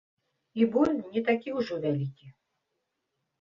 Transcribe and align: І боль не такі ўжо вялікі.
І 0.61 0.65
боль 0.75 0.95
не 1.15 1.21
такі 1.27 1.49
ўжо 1.59 1.77
вялікі. 1.85 2.27